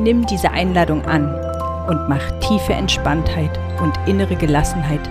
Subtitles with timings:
[0.00, 1.26] Nimm diese Einladung an
[1.86, 3.50] und mach tiefe Entspanntheit
[3.82, 5.06] und innere Gelassenheit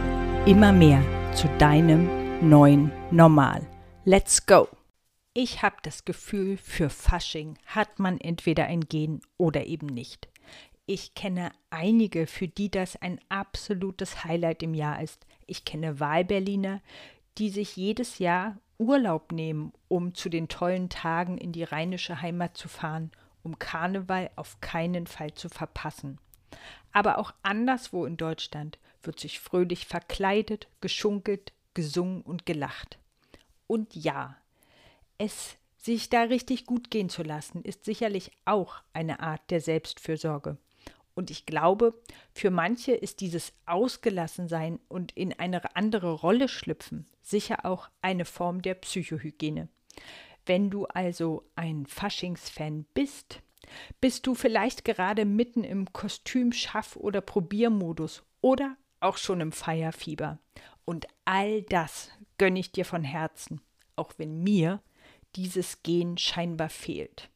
[0.47, 1.03] immer mehr
[1.35, 2.09] zu deinem
[2.41, 3.61] neuen Normal.
[4.03, 4.67] Let's go!
[5.35, 10.27] Ich habe das Gefühl, für Fasching hat man entweder ein Gen oder eben nicht.
[10.87, 15.27] Ich kenne einige, für die das ein absolutes Highlight im Jahr ist.
[15.45, 16.81] Ich kenne Wahlberliner,
[17.37, 22.57] die sich jedes Jahr Urlaub nehmen, um zu den tollen Tagen in die rheinische Heimat
[22.57, 23.11] zu fahren
[23.43, 26.19] um Karneval auf keinen Fall zu verpassen.
[26.91, 32.97] Aber auch anderswo in Deutschland wird sich fröhlich verkleidet, geschunkelt, gesungen und gelacht.
[33.67, 34.35] Und ja,
[35.17, 40.57] es sich da richtig gut gehen zu lassen, ist sicherlich auch eine Art der Selbstfürsorge.
[41.13, 41.93] Und ich glaube,
[42.33, 48.61] für manche ist dieses Ausgelassensein und in eine andere Rolle schlüpfen sicher auch eine Form
[48.61, 49.69] der Psychohygiene.
[50.45, 53.41] Wenn du also ein Faschingsfan bist,
[54.01, 60.39] bist du vielleicht gerade mitten im Kostüm, Schaff- oder Probiermodus oder auch schon im Feierfieber.
[60.85, 63.61] Und all das gönne ich dir von Herzen,
[63.95, 64.81] auch wenn mir
[65.35, 67.29] dieses Gen scheinbar fehlt.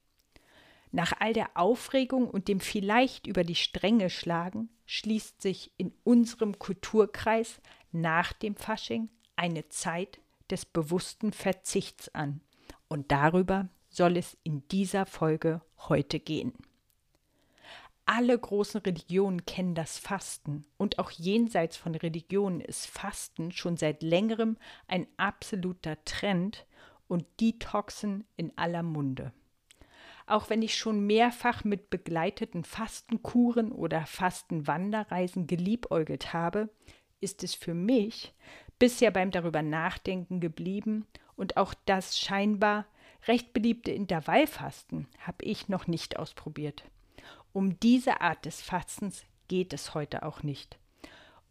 [0.92, 6.60] Nach all der Aufregung und dem vielleicht über die Stränge schlagen, schließt sich in unserem
[6.60, 12.42] Kulturkreis nach dem Fasching eine Zeit des bewussten Verzichts an.
[12.94, 16.54] Und darüber soll es in dieser Folge heute gehen.
[18.06, 24.04] Alle großen Religionen kennen das Fasten und auch jenseits von Religionen ist Fasten schon seit
[24.04, 26.68] längerem ein absoluter Trend
[27.08, 29.34] und Detoxen in aller Munde.
[30.28, 36.70] Auch wenn ich schon mehrfach mit begleiteten Fastenkuren oder Fastenwanderreisen geliebäugelt habe,
[37.22, 38.36] ist es für mich
[38.78, 41.08] bisher beim darüber nachdenken geblieben
[41.44, 42.86] und auch das scheinbar
[43.28, 46.86] recht beliebte Intervallfasten habe ich noch nicht ausprobiert.
[47.52, 50.80] Um diese Art des Fastens geht es heute auch nicht.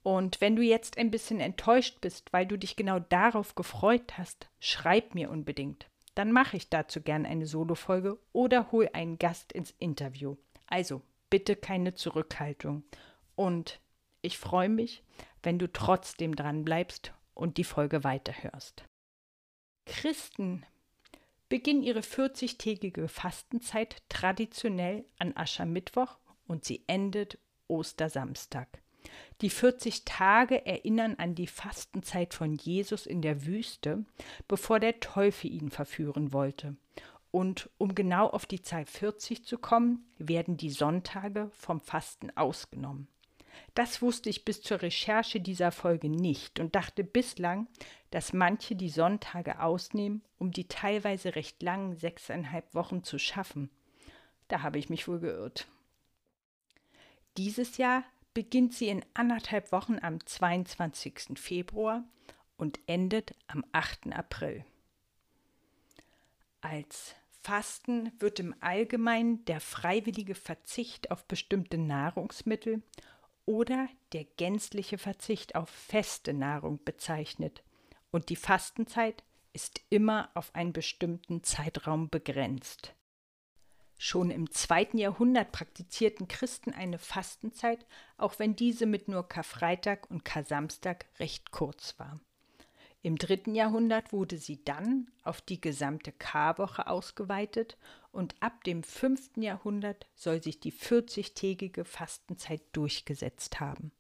[0.03, 4.49] Und wenn du jetzt ein bisschen enttäuscht bist, weil du dich genau darauf gefreut hast,
[4.61, 5.91] schreib mir unbedingt.
[6.15, 10.37] Dann mache ich dazu gern eine Solofolge oder hol einen Gast ins Interview.
[10.69, 12.83] Also bitte keine Zurückhaltung.
[13.37, 13.79] Und
[14.23, 15.05] ich freue mich,
[15.43, 18.85] wenn du trotzdem dran bleibst und die Folge weiterhörst.
[19.87, 20.65] Christen
[21.49, 27.39] beginnen ihre 40-tägige Fastenzeit traditionell an Aschermittwoch und sie endet
[27.69, 28.69] Ostersamstag.
[29.41, 34.05] Die 40 Tage erinnern an die Fastenzeit von Jesus in der Wüste,
[34.49, 36.77] bevor der Teufel ihn verführen wollte.
[37.31, 43.09] Und um genau auf die Zahl 40 zu kommen, werden die Sonntage vom Fasten ausgenommen.
[43.75, 47.69] Das wusste ich bis zur Recherche dieser Folge nicht und dachte bislang,
[48.11, 53.71] dass manche die Sonntage ausnehmen, um die teilweise recht langen sechseinhalb Wochen zu schaffen.
[54.49, 55.67] Da habe ich mich wohl geirrt.
[57.37, 58.05] Dieses Jahr
[58.35, 61.39] beginnt sie in anderthalb Wochen am 22.
[61.39, 62.05] Februar
[62.57, 64.13] und endet am 8.
[64.13, 64.65] April.
[66.61, 72.83] Als Fasten wird im Allgemeinen der freiwillige Verzicht auf bestimmte Nahrungsmittel
[73.47, 77.63] oder der gänzliche Verzicht auf feste Nahrung bezeichnet.
[78.11, 82.95] Und die Fastenzeit ist immer auf einen bestimmten Zeitraum begrenzt.
[83.99, 87.87] Schon im zweiten Jahrhundert praktizierten Christen eine Fastenzeit,
[88.17, 92.19] auch wenn diese mit nur Karfreitag und Karsamstag recht kurz war.
[93.03, 97.77] Im dritten Jahrhundert wurde sie dann auf die gesamte Karwoche ausgeweitet
[98.13, 103.91] und ab dem fünften Jahrhundert soll sich die 40-tägige Fastenzeit durchgesetzt haben.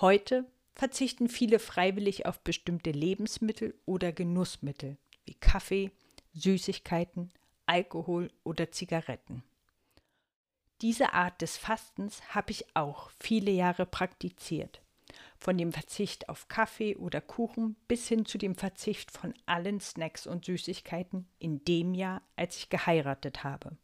[0.00, 5.90] Heute verzichten viele freiwillig auf bestimmte Lebensmittel oder Genussmittel wie Kaffee,
[6.34, 7.30] Süßigkeiten,
[7.66, 9.44] Alkohol oder Zigaretten.
[10.80, 14.81] Diese Art des Fastens habe ich auch viele Jahre praktiziert
[15.42, 20.26] von dem Verzicht auf Kaffee oder Kuchen bis hin zu dem Verzicht von allen Snacks
[20.26, 23.76] und Süßigkeiten in dem Jahr, als ich geheiratet habe.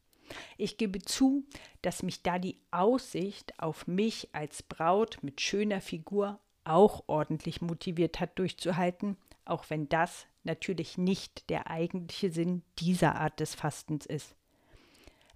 [0.57, 1.45] Ich gebe zu,
[1.83, 8.21] dass mich da die Aussicht auf mich als Braut mit schöner Figur auch ordentlich motiviert
[8.21, 14.37] hat durchzuhalten, auch wenn das natürlich nicht der eigentliche Sinn dieser Art des Fastens ist.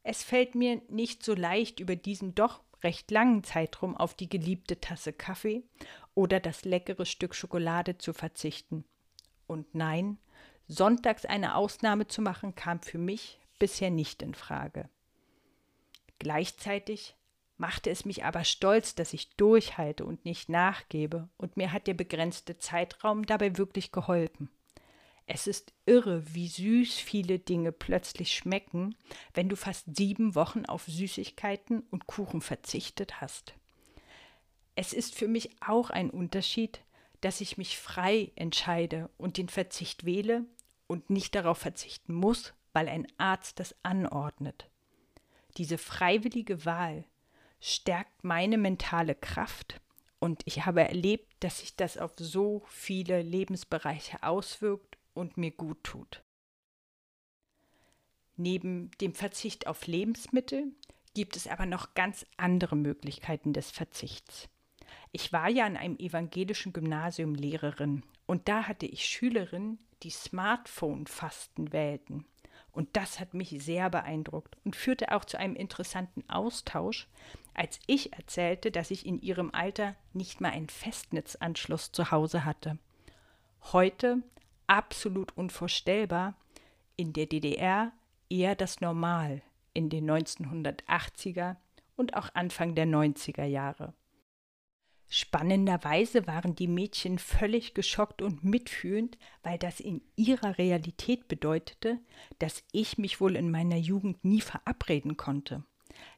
[0.04, 4.80] Es fällt mir nicht so leicht, über diesen doch recht langen Zeitraum auf die geliebte
[4.80, 5.62] Tasse Kaffee
[6.14, 8.84] oder das leckere Stück Schokolade zu verzichten.
[9.46, 10.18] Und nein,
[10.68, 14.88] sonntags eine Ausnahme zu machen, kam für mich bisher nicht in Frage.
[16.18, 17.16] Gleichzeitig
[17.56, 21.94] machte es mich aber stolz, dass ich durchhalte und nicht nachgebe, und mir hat der
[21.94, 24.50] begrenzte Zeitraum dabei wirklich geholfen.
[25.26, 28.96] Es ist irre, wie süß viele Dinge plötzlich schmecken,
[29.34, 33.54] wenn du fast sieben Wochen auf Süßigkeiten und Kuchen verzichtet hast.
[34.74, 36.80] Es ist für mich auch ein Unterschied,
[37.20, 40.44] dass ich mich frei entscheide und den Verzicht wähle
[40.86, 44.68] und nicht darauf verzichten muss, weil ein Arzt das anordnet.
[45.56, 47.04] Diese freiwillige Wahl
[47.60, 49.80] stärkt meine mentale Kraft
[50.18, 55.82] und ich habe erlebt, dass sich das auf so viele Lebensbereiche auswirkt und mir gut
[55.84, 56.22] tut.
[58.36, 60.72] Neben dem Verzicht auf Lebensmittel
[61.14, 64.48] gibt es aber noch ganz andere Möglichkeiten des Verzichts.
[65.14, 71.72] Ich war ja an einem evangelischen Gymnasium Lehrerin und da hatte ich Schülerinnen, die Smartphone-Fasten
[71.72, 72.24] wählten.
[72.72, 77.06] Und das hat mich sehr beeindruckt und führte auch zu einem interessanten Austausch,
[77.52, 82.78] als ich erzählte, dass ich in ihrem Alter nicht mal einen Festnetzanschluss zu Hause hatte.
[83.72, 84.22] Heute
[84.66, 86.34] absolut unvorstellbar,
[86.96, 87.92] in der DDR
[88.30, 89.42] eher das Normal
[89.74, 91.56] in den 1980er
[91.96, 93.92] und auch Anfang der 90er Jahre.
[95.14, 101.98] Spannenderweise waren die Mädchen völlig geschockt und mitfühlend, weil das in ihrer Realität bedeutete,
[102.38, 105.64] dass ich mich wohl in meiner Jugend nie verabreden konnte.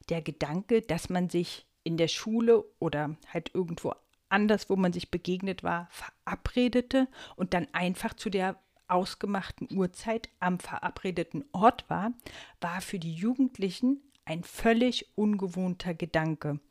[0.07, 3.91] Der Gedanke, dass man sich in der Schule oder halt irgendwo
[4.29, 8.57] anders, wo man sich begegnet war, verabredete und dann einfach zu der
[8.87, 12.13] ausgemachten Uhrzeit am verabredeten Ort war,
[12.61, 16.61] war für die Jugendlichen ein völlig ungewohnter Gedanke.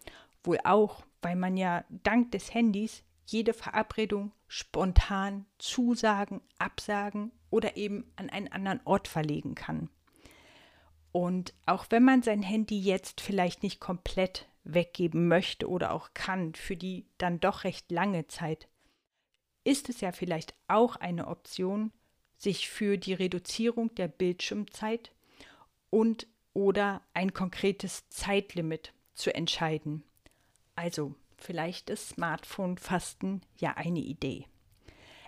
[0.43, 8.13] Wohl auch, weil man ja dank des Handys jede Verabredung spontan zusagen, absagen oder eben
[8.17, 9.89] an einen anderen Ort verlegen kann.
[11.13, 16.55] Und auch wenn man sein Handy jetzt vielleicht nicht komplett weggeben möchte oder auch kann
[16.55, 18.69] für die dann doch recht lange Zeit,
[19.63, 21.93] ist es ja vielleicht auch eine Option,
[22.37, 25.13] sich für die Reduzierung der Bildschirmzeit
[25.89, 30.05] und oder ein konkretes Zeitlimit zu entscheiden.
[30.77, 34.47] Also vielleicht ist Smartphone-Fasten ja eine Idee.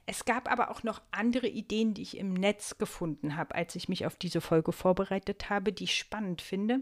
[0.06, 3.88] Es gab aber auch noch andere Ideen, die ich im Netz gefunden habe, als ich
[3.88, 6.80] mich auf diese Folge vorbereitet habe, die ich spannend finde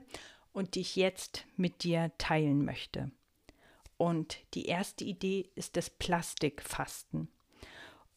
[0.52, 3.10] und die ich jetzt mit dir teilen möchte.
[3.96, 7.28] Und die erste Idee ist das Plastikfasten.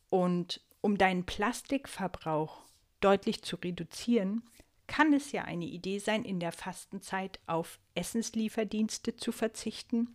[0.09, 2.65] Und um deinen Plastikverbrauch
[2.99, 4.44] deutlich zu reduzieren,
[4.88, 10.13] kann es ja eine Idee sein, in der Fastenzeit auf Essenslieferdienste zu verzichten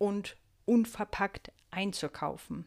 [0.00, 2.66] und unverpackt einzukaufen.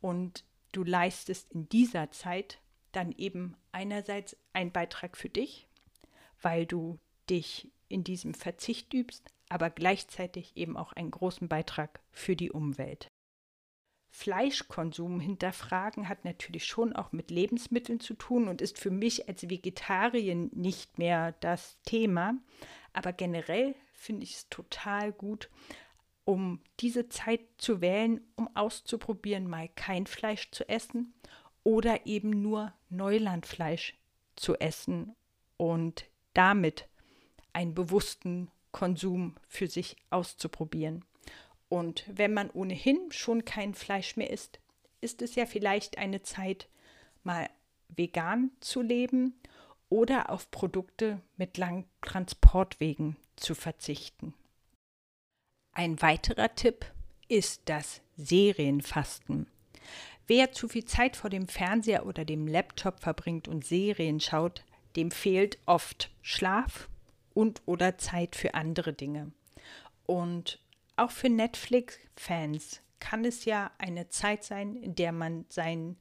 [0.00, 2.60] Und du leistest in dieser Zeit
[2.92, 5.68] dann eben einerseits einen Beitrag für dich,
[6.42, 6.98] weil du
[7.30, 13.08] dich in diesem Verzicht übst, aber gleichzeitig eben auch einen großen Beitrag für die Umwelt.
[14.08, 19.48] Fleischkonsum hinterfragen hat natürlich schon auch mit Lebensmitteln zu tun und ist für mich als
[19.48, 22.34] Vegetarierin nicht mehr das Thema.
[22.92, 25.50] Aber generell finde ich es total gut,
[26.26, 31.14] um diese Zeit zu wählen, um auszuprobieren, mal kein Fleisch zu essen
[31.62, 33.94] oder eben nur Neulandfleisch
[34.34, 35.14] zu essen
[35.56, 36.04] und
[36.34, 36.88] damit
[37.52, 41.04] einen bewussten Konsum für sich auszuprobieren.
[41.68, 44.58] Und wenn man ohnehin schon kein Fleisch mehr isst,
[45.00, 46.68] ist es ja vielleicht eine Zeit,
[47.22, 47.48] mal
[47.88, 49.34] vegan zu leben
[49.88, 54.34] oder auf Produkte mit langen Transportwegen zu verzichten.
[55.78, 56.86] Ein weiterer Tipp
[57.28, 59.46] ist das Serienfasten.
[60.26, 64.64] Wer zu viel Zeit vor dem Fernseher oder dem Laptop verbringt und Serien schaut,
[64.96, 66.88] dem fehlt oft Schlaf
[67.34, 69.32] und oder Zeit für andere Dinge.
[70.06, 70.62] Und
[70.96, 75.98] auch für Netflix-Fans kann es ja eine Zeit sein, in der man seinen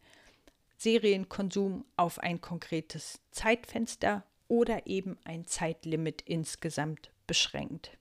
[0.78, 7.98] Serienkonsum auf ein konkretes Zeitfenster oder eben ein Zeitlimit insgesamt beschränkt.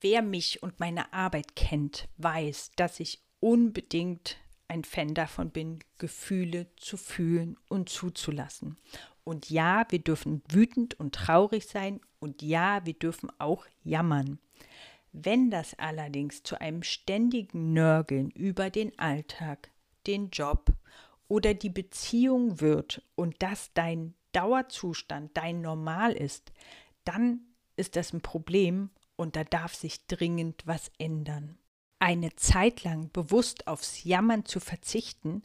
[0.00, 4.36] Wer mich und meine Arbeit kennt, weiß, dass ich unbedingt
[4.68, 8.76] ein Fan davon bin, Gefühle zu fühlen und zuzulassen.
[9.24, 14.38] Und ja, wir dürfen wütend und traurig sein und ja, wir dürfen auch jammern.
[15.12, 19.70] Wenn das allerdings zu einem ständigen Nörgeln über den Alltag,
[20.06, 20.66] den Job
[21.26, 26.52] oder die Beziehung wird und das dein Dauerzustand, dein Normal ist,
[27.04, 27.40] dann
[27.76, 31.58] ist das ein Problem und da darf sich dringend was ändern.
[31.98, 35.42] Eine Zeit lang bewusst aufs Jammern zu verzichten,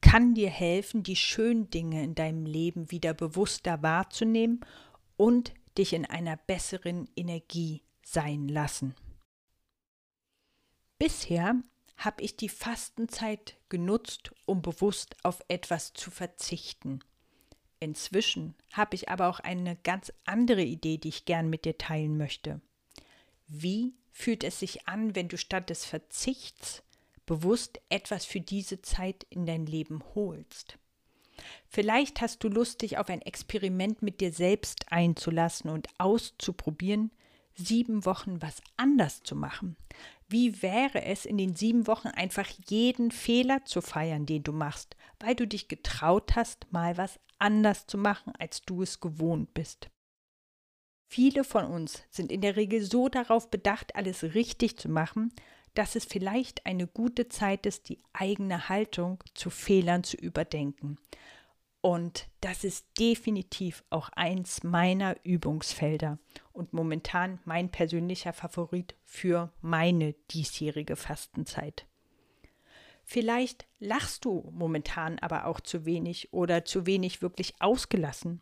[0.00, 4.60] kann dir helfen, die schönen Dinge in deinem Leben wieder bewusster wahrzunehmen
[5.16, 8.94] und dich in einer besseren Energie sein lassen.
[10.98, 11.54] Bisher
[11.96, 17.00] habe ich die Fastenzeit genutzt, um bewusst auf etwas zu verzichten.
[17.78, 22.16] Inzwischen habe ich aber auch eine ganz andere Idee, die ich gern mit dir teilen
[22.16, 22.60] möchte.
[23.54, 26.82] Wie fühlt es sich an, wenn du statt des Verzichts
[27.26, 30.78] bewusst etwas für diese Zeit in dein Leben holst?
[31.68, 37.10] Vielleicht hast du Lust, dich auf ein Experiment mit dir selbst einzulassen und auszuprobieren,
[37.54, 39.76] sieben Wochen was anders zu machen.
[40.28, 44.96] Wie wäre es, in den sieben Wochen einfach jeden Fehler zu feiern, den du machst,
[45.20, 49.90] weil du dich getraut hast, mal was anders zu machen, als du es gewohnt bist?
[51.14, 55.30] Viele von uns sind in der Regel so darauf bedacht, alles richtig zu machen,
[55.74, 60.96] dass es vielleicht eine gute Zeit ist, die eigene Haltung zu Fehlern zu überdenken.
[61.82, 66.18] Und das ist definitiv auch eins meiner Übungsfelder
[66.54, 71.84] und momentan mein persönlicher Favorit für meine diesjährige Fastenzeit.
[73.04, 78.40] Vielleicht lachst du momentan aber auch zu wenig oder zu wenig wirklich ausgelassen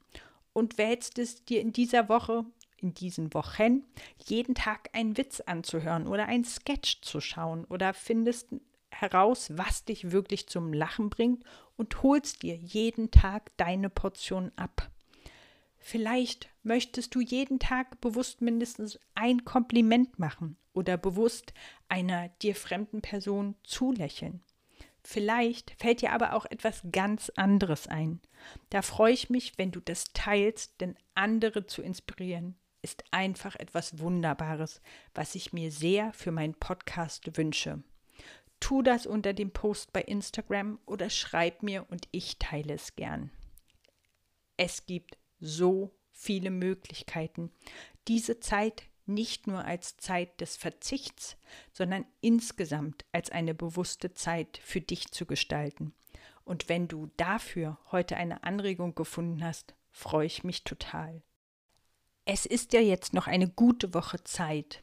[0.52, 2.44] und wählst es dir in dieser Woche,
[2.82, 3.84] in diesen Wochen,
[4.24, 8.48] jeden Tag einen Witz anzuhören oder einen Sketch zu schauen oder findest
[8.90, 11.44] heraus, was dich wirklich zum Lachen bringt
[11.76, 14.90] und holst dir jeden Tag deine Portion ab.
[15.78, 21.54] Vielleicht möchtest du jeden Tag bewusst mindestens ein Kompliment machen oder bewusst
[21.88, 24.42] einer dir fremden Person zulächeln.
[25.02, 28.20] Vielleicht fällt dir aber auch etwas ganz anderes ein.
[28.68, 33.98] Da freue ich mich, wenn du das teilst, denn andere zu inspirieren ist einfach etwas
[33.98, 34.80] Wunderbares,
[35.14, 37.82] was ich mir sehr für meinen Podcast wünsche.
[38.60, 43.30] Tu das unter dem Post bei Instagram oder schreib mir und ich teile es gern.
[44.56, 47.50] Es gibt so viele Möglichkeiten,
[48.06, 51.36] diese Zeit nicht nur als Zeit des Verzichts,
[51.72, 55.94] sondern insgesamt als eine bewusste Zeit für dich zu gestalten.
[56.44, 61.22] Und wenn du dafür heute eine Anregung gefunden hast, freue ich mich total.
[62.24, 64.82] Es ist ja jetzt noch eine gute Woche Zeit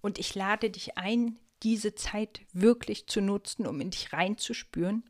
[0.00, 5.04] und ich lade dich ein, diese Zeit wirklich zu nutzen, um in dich reinzuspüren,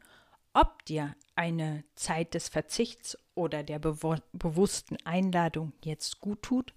[0.53, 6.75] ob dir eine Zeit des Verzichts oder der bewo bewussten Einladung jetzt gut tut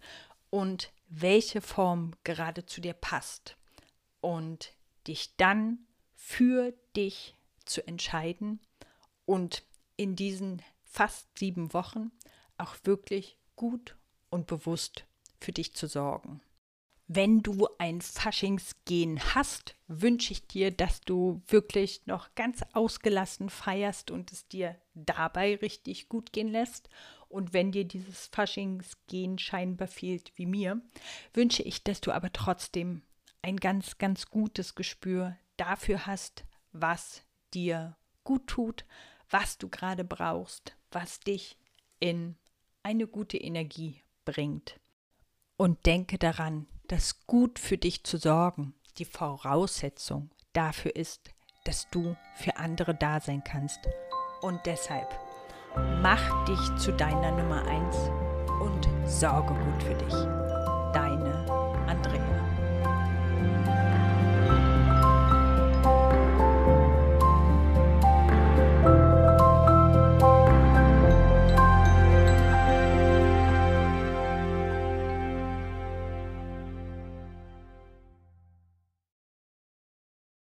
[0.49, 3.55] und welche Form gerade zu dir passt.
[4.21, 4.73] Und
[5.07, 5.79] dich dann
[6.13, 8.59] für dich zu entscheiden
[9.25, 9.63] und
[9.95, 12.11] in diesen fast sieben Wochen
[12.57, 13.95] auch wirklich gut
[14.29, 15.05] und bewusst
[15.39, 16.41] für dich zu sorgen.
[17.12, 24.12] Wenn du ein Faschingsgen hast, wünsche ich dir, dass du wirklich noch ganz ausgelassen feierst
[24.12, 26.88] und es dir dabei richtig gut gehen lässt.
[27.27, 30.81] Und wenn dir dieses Faschingsgen scheinbar fehlt wie mir,
[31.33, 33.01] wünsche ich, dass du aber trotzdem
[33.41, 37.24] ein ganz, ganz gutes Gespür dafür hast, was
[37.55, 38.86] dir gut tut,
[39.31, 41.57] was du gerade brauchst, was dich
[42.00, 42.36] in
[42.83, 44.79] eine gute Energie bringt.
[45.57, 51.31] Und denke daran, dass gut für dich zu sorgen die Voraussetzung dafür ist,
[51.65, 53.79] dass du für andere da sein kannst.
[54.41, 55.07] Und deshalb
[56.01, 57.95] mach dich zu deiner Nummer eins
[58.62, 60.48] und sorge gut für dich.